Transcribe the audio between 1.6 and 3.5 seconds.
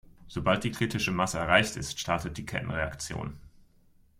ist, startet die Kettenreaktion.